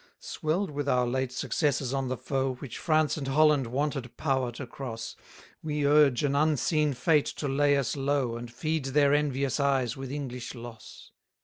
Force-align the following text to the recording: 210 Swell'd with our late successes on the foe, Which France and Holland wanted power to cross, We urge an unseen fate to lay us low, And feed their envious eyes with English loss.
210 0.19 0.29
Swell'd 0.31 0.71
with 0.71 0.89
our 0.89 1.05
late 1.05 1.31
successes 1.31 1.93
on 1.93 2.07
the 2.07 2.17
foe, 2.17 2.55
Which 2.55 2.79
France 2.79 3.17
and 3.17 3.27
Holland 3.27 3.67
wanted 3.67 4.17
power 4.17 4.51
to 4.53 4.65
cross, 4.65 5.15
We 5.61 5.85
urge 5.85 6.23
an 6.23 6.35
unseen 6.35 6.93
fate 6.95 7.27
to 7.37 7.47
lay 7.47 7.77
us 7.77 7.95
low, 7.95 8.35
And 8.35 8.51
feed 8.51 8.85
their 8.85 9.13
envious 9.13 9.59
eyes 9.59 9.95
with 9.95 10.11
English 10.11 10.55
loss. 10.55 11.11